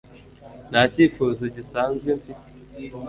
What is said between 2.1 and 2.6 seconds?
mfite